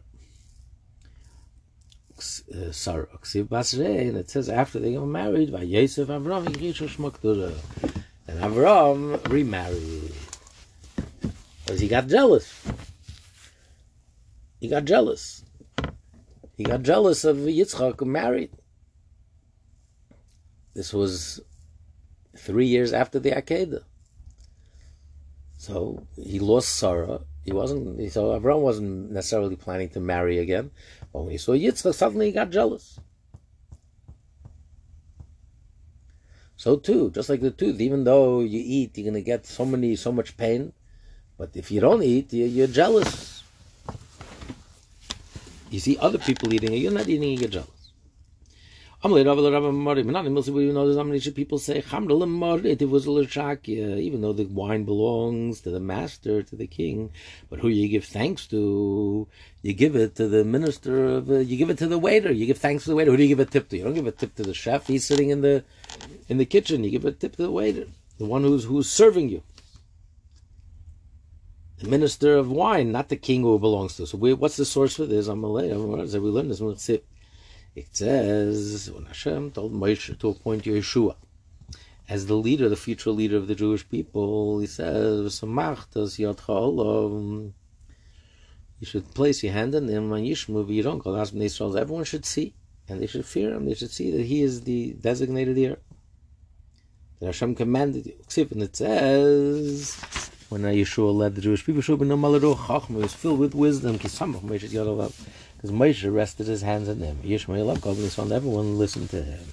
[2.19, 3.09] Uh, Sarah.
[3.35, 6.47] and it says after they got married, by Yosef Avram
[8.29, 10.13] and Avram remarried.
[11.65, 12.63] Because he got jealous.
[14.61, 15.45] He got jealous.
[16.57, 18.51] He got jealous of Yitzchak married.
[20.75, 21.41] This was
[22.37, 23.85] three years after the Akedah.
[25.57, 27.21] So he lost Sarah.
[27.45, 28.13] He wasn't.
[28.13, 30.71] So Avram wasn't necessarily planning to marry again.
[31.13, 33.01] But when he saw Yitzchak, suddenly he got jealous.
[36.59, 39.95] So too, just like the tooth, even though you eat, you're gonna get so many,
[39.95, 40.73] so much pain.
[41.39, 43.45] But if you don't eat, you're jealous.
[45.71, 47.78] You see other people eating, you're not eating, you get jealous.
[49.01, 49.37] Even though
[54.33, 57.13] the wine belongs to the master, to the king,
[57.49, 59.29] but who you give thanks to,
[59.63, 62.33] you give it to the minister of, uh, you give it to the waiter.
[62.33, 63.13] You give thanks to the waiter.
[63.13, 63.77] Who do you give a tip to?
[63.77, 64.89] You don't give a tip to the chef.
[64.89, 65.63] He's sitting in the
[66.29, 66.83] in the kitchen.
[66.83, 67.87] You give a tip to the waiter,
[68.19, 69.45] the one who's who's serving you.
[71.79, 74.09] The minister of wine, not the king who belongs to.
[74.09, 75.29] So we, what's the source for this?
[75.29, 75.73] I'm Malay.
[75.73, 76.61] We learn this.
[77.79, 81.15] It says when Hashem told Moshe to appoint Yehoshua
[82.09, 86.35] as the leader, the future leader of the Jewish people, he says, You
[88.83, 91.77] should place your hand on him, and Yishmu Israel.
[91.77, 92.55] Everyone should see,
[92.89, 93.67] and they should fear him.
[93.67, 95.77] They should see that he is the designated heir.
[97.21, 98.15] That Hashem commanded you.
[98.53, 100.01] And it says,
[100.49, 101.93] when Yehoshua led the Jewish people, he
[103.03, 103.99] was filled with wisdom
[105.59, 107.19] because Moshe rested his hands on them.
[107.25, 107.77] Yishmael
[108.15, 109.45] found everyone listened to him.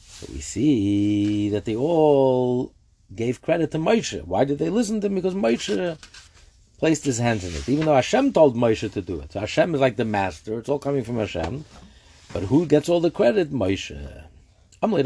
[0.00, 2.72] So we see that they all
[3.14, 4.20] gave credit to Moshe.
[4.24, 5.14] Why did they listen to him?
[5.14, 5.96] Because Moshe
[6.78, 7.68] placed his hands in it.
[7.68, 9.30] Even though Hashem told Moshe to do it.
[9.32, 10.58] So Hashem is like the master.
[10.58, 11.64] It's all coming from Hashem.
[12.32, 13.52] But who gets all the credit?
[13.52, 13.96] Moshe.
[14.80, 14.96] What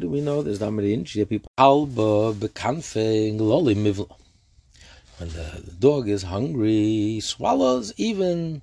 [0.00, 0.42] do we know?
[0.42, 1.48] There's not many people.
[5.18, 8.62] When the, the dog is hungry, he swallows even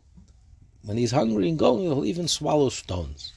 [0.84, 3.34] when he's hungry and going, he'll even swallow stones.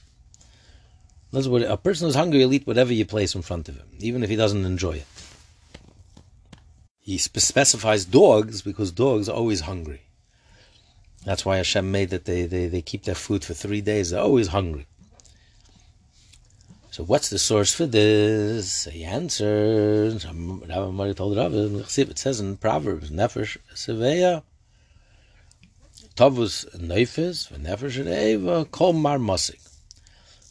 [1.33, 3.87] Other words, a person who's hungry will eat whatever you place in front of him,
[3.99, 5.07] even if he doesn't enjoy it.
[7.01, 10.01] He specifies dogs because dogs are always hungry.
[11.25, 14.11] That's why Hashem made that they, they, they keep their food for three days.
[14.11, 14.87] They're always hungry.
[16.91, 18.85] So what's the source for this?
[18.85, 24.41] He answered, Rabbi Mari told Rabbi, it says in Proverbs, Nefesh Seveya,
[26.15, 29.59] Tovus Neifis, Nefesh Eva, Kol Mar Masik.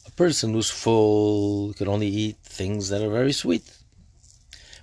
[0.07, 3.77] A person who's full can only eat things that are very sweet.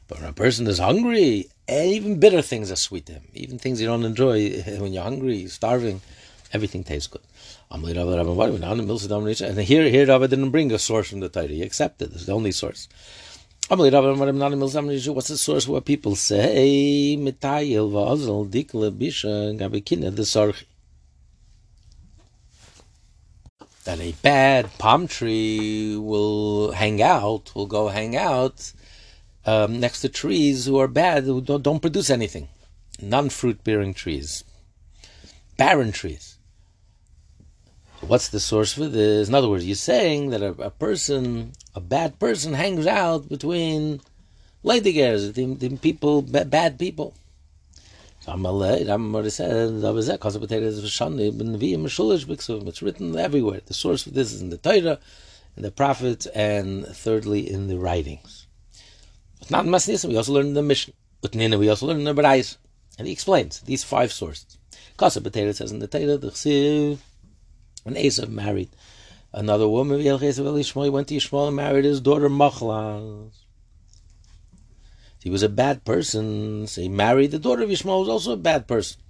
[0.09, 3.25] But when a person is hungry, even bitter things are sweet to him.
[3.33, 6.03] Even things you don't enjoy, when you're hungry, starving,
[6.53, 7.23] everything tastes good.
[7.71, 11.49] And here, here Rava didn't bring a source from the Torah.
[11.49, 12.13] He accepted.
[12.13, 12.89] It's the only source.
[13.69, 17.17] What's the source what people say?
[23.85, 28.73] That a bad palm tree will hang out, will go hang out
[29.45, 32.49] um, next to trees who are bad, who don't, don't produce anything.
[33.01, 34.45] Non fruit bearing trees,
[35.57, 36.36] barren trees.
[38.09, 39.29] What's the source for this?
[39.29, 44.01] In other words, you're saying that a, a person, a bad person, hangs out between
[44.65, 47.15] ladigers, the, the people, bad people.
[48.21, 48.29] It's
[52.83, 53.61] written everywhere.
[53.67, 55.01] The source for this is in the Torah,
[55.57, 58.47] in the prophets, and thirdly in the writings.
[59.41, 60.95] But not in Masnisim, we also learn the Mishnah.
[61.23, 62.57] But Nina, we also learn in the Barais.
[62.99, 64.59] And he explains these five sources.
[64.97, 66.99] Kasa Potato says in the Torah, the Chsiv,
[67.87, 68.71] when Esav married
[69.33, 73.31] another woman, he went to Yishmael and married his daughter Machlas.
[75.23, 78.37] He was a bad person, so he married the daughter of Yishmael, was also a
[78.37, 79.01] bad person.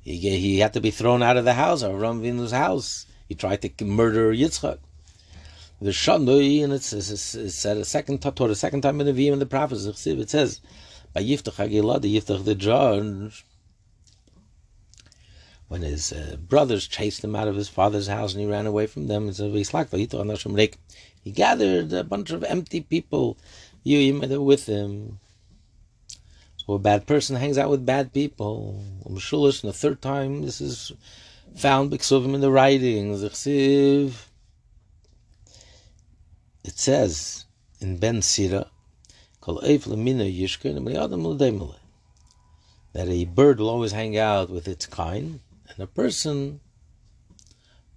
[0.00, 3.06] He, he had to be thrown out of the house, Avraham Avinu's house.
[3.28, 4.78] He tried to murder Yitzchak.
[5.80, 9.12] The Shanoi, and it's, it's, it's said a second taught a second time in the
[9.12, 9.84] Vim and the prophets.
[9.84, 10.60] It says,
[11.12, 11.54] by Yiftach
[12.02, 13.44] the Yiftach the judge,
[15.68, 18.86] when his uh, brothers chased him out of his father's house and he ran away
[18.86, 19.28] from them.
[19.28, 19.34] He
[21.30, 23.36] gathered a bunch of empty people
[23.84, 25.20] with him.
[26.56, 28.82] So a bad person hangs out with bad people.
[29.04, 30.92] And the third time, this is
[31.56, 33.22] found because of him in the writings.
[33.22, 33.36] It
[36.74, 37.44] says
[37.80, 38.66] in Ben Sira,
[42.92, 45.38] that a bird will always hang out with its kind,
[45.78, 46.60] and a person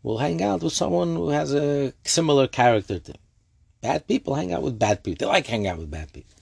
[0.03, 3.17] will hang out with someone who has a similar character to him.
[3.81, 5.25] Bad people hang out with bad people.
[5.25, 6.35] They like hanging out with bad people.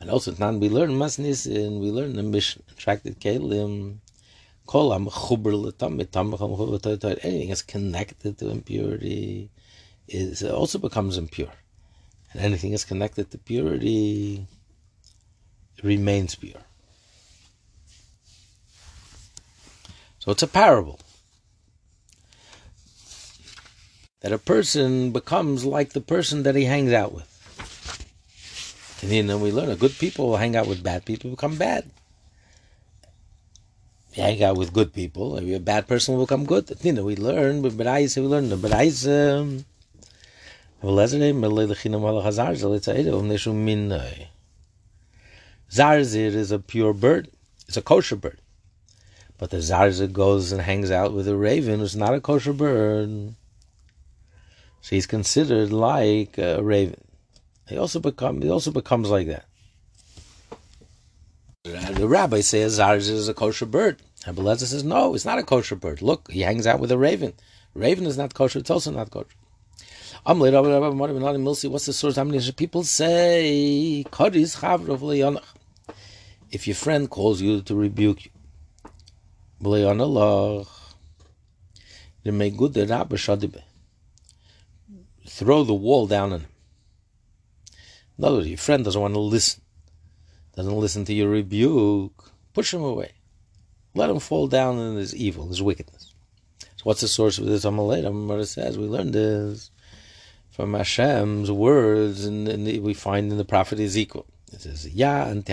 [0.00, 3.98] And also, now we learn Masnis, and we learn the mission, attracted Kalim,
[7.22, 9.50] anything that's connected to impurity
[10.08, 11.52] is also becomes impure.
[12.32, 14.46] And anything that's connected to purity
[15.82, 16.60] remains pure.
[20.24, 20.98] So it's a parable.
[24.22, 27.28] That a person becomes like the person that he hangs out with.
[29.02, 31.90] And then we learn that good people will hang out with bad people become bad.
[34.10, 36.74] If you hang out with good people, if you're a bad person will become good.
[36.80, 39.66] You know, we learn, but Berais, we learn, the Berais, um,
[45.70, 47.28] Zarzir is a pure bird.
[47.68, 48.38] It's a kosher bird.
[49.44, 53.34] But the Zarzir goes and hangs out with a raven who's not a kosher bird.
[54.80, 57.04] So he's considered like a raven.
[57.68, 59.44] He also become he also becomes like that.
[61.62, 64.00] The rabbi says Zarzir is a kosher bird.
[64.22, 66.00] Abelazar says, no, it's not a kosher bird.
[66.00, 67.34] Look, he hangs out with a raven.
[67.74, 69.36] Raven is not kosher, it's also not kosher.
[70.24, 70.40] What's
[71.86, 72.16] the source?
[72.16, 74.06] How many people say,
[76.50, 78.30] if your friend calls you to rebuke you,
[85.26, 86.48] throw the wall down on him.
[88.18, 89.62] In other words, your friend doesn't want to listen,
[90.54, 93.12] doesn't listen to your rebuke, push him away.
[93.94, 96.14] Let him fall down in his evil, his wickedness.
[96.60, 98.04] So what's the source of this Amalek?
[98.04, 99.70] Amalek says we learned this
[100.50, 104.26] from Hashem's words, and, and we find in the prophet Ezekiel.
[104.52, 105.44] It says, "Ya and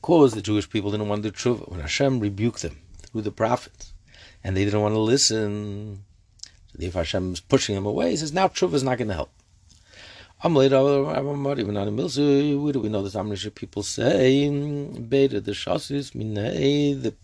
[0.00, 3.30] because the Jewish people didn't want to do tshuva, when Hashem rebuked them through the
[3.30, 3.92] prophets,
[4.42, 6.04] and they didn't want to listen,
[6.68, 9.14] so if Hashem is pushing them away, he says, now tshuva is not going to
[9.14, 9.30] help.
[10.42, 11.04] What do we know
[13.02, 14.48] this Amrish people say?
[14.48, 17.14] Beta the shasis the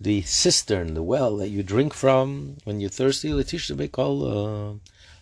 [0.00, 4.80] the cistern, the well that you drink from when you're thirsty, Letitia Bekal,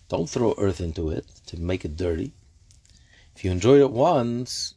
[0.09, 2.33] don't throw earth into it to make it dirty.
[3.37, 4.73] If you enjoyed it once,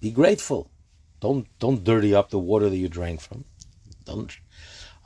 [0.00, 0.70] be grateful.
[1.22, 3.44] Don't don't dirty up the water that you drank from.
[4.04, 4.36] Don't.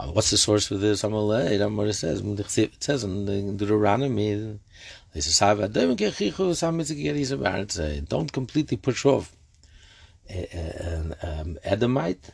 [0.01, 1.03] Uh, what's the source for this?
[1.03, 1.59] Amalei.
[1.59, 2.23] That's what it says.
[2.23, 4.59] It says in Deuteronomy
[8.09, 9.37] don't completely push off
[10.29, 12.31] an um, Edomite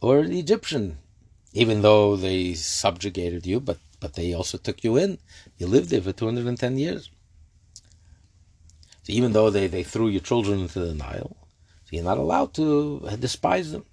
[0.00, 0.98] or an Egyptian,
[1.52, 5.18] even though they subjugated you, but, but they also took you in.
[5.58, 7.10] You lived there for 210 years.
[9.02, 11.36] So even though they, they threw your children into the Nile,
[11.84, 13.84] so you're not allowed to despise them.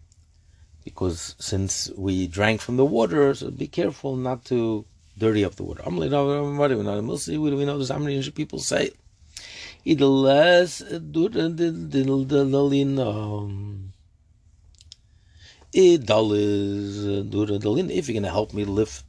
[0.83, 4.85] Because since we drank from the water, so be careful not to
[5.17, 5.83] dirty up the water.
[5.83, 7.01] What do we know?
[7.77, 8.91] There's how many people say.
[9.83, 10.09] If you're
[18.13, 19.05] going to help me lift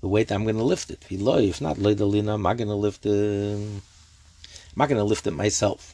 [0.00, 1.04] the weight, I'm going to lift it.
[1.08, 3.54] If not, I'm not going to lift it.
[3.56, 3.82] I'm
[4.76, 5.93] not going to lift it myself.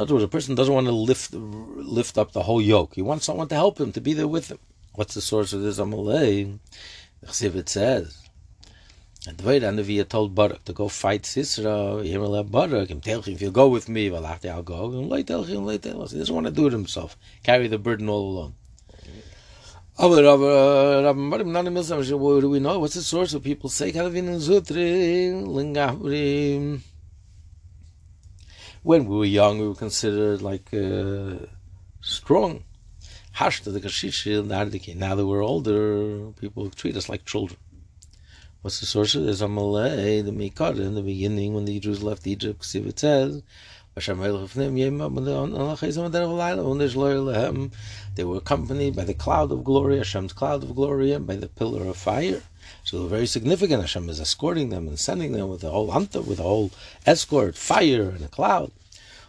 [0.00, 2.94] In other words, a person doesn't want to lift lift up the whole yoke.
[2.94, 4.58] He wants someone to help him, to be there with him.
[4.94, 6.58] What's the source of this Amalei?
[7.26, 8.16] Chsiv says.
[9.28, 13.42] And the Nevi'ah told Barak to go fight Sisra, Yirmaleh Barak, him tell him if
[13.42, 14.90] you go with me, I'll go.
[14.90, 17.18] He doesn't want to do it himself.
[17.42, 18.54] Carry the burden all alone.
[19.96, 20.16] What
[22.40, 22.78] do we know?
[22.78, 23.92] What's the source of people say?
[28.82, 31.44] When we were young, we were considered like uh,
[32.00, 32.64] strong.
[33.36, 34.96] Hashta the Kashishil Nardiki.
[34.96, 37.60] Now that we're older, people treat us like children.
[38.62, 39.42] What's the source of this?
[39.42, 43.42] Amalei, the Mikar, in the beginning when the Jews left Egypt, because it says,
[48.14, 51.48] they were accompanied by the cloud of glory, Hashem's cloud of glory, and by the
[51.48, 52.42] pillar of fire.
[52.84, 53.82] So very significant.
[53.82, 56.70] Hashem is escorting them and sending them with a whole hunter, with a whole
[57.06, 58.72] escort, fire and a cloud.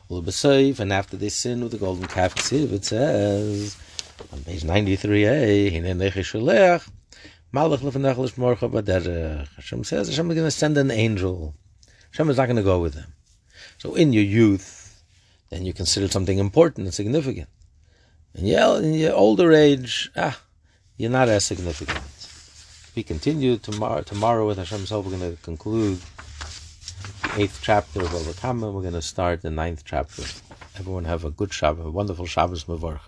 [0.09, 3.77] And after they sin with the golden calf, it says,
[4.33, 6.89] on page 93a, Hine Nechi Shuleach,
[7.53, 9.47] Malach Lefanech Lishmorcha Baderech.
[9.55, 11.55] Hashem says Hashem is going to send an angel.
[12.11, 13.13] Hashem is not going to go with them.
[13.77, 15.01] So in your youth,
[15.49, 17.47] then you consider something important and significant.
[18.33, 20.39] And in your older age, ah,
[20.97, 22.03] you're not as significant.
[22.93, 24.01] We continue tomorrow.
[24.01, 25.99] Tomorrow with Hashem's help, we're going to conclude
[27.23, 28.69] the eighth chapter of Bava Kama.
[28.69, 30.23] We're going to start the ninth chapter.
[30.77, 32.99] Everyone have a good Shabbat, a wonderful Shabbos Mavarch.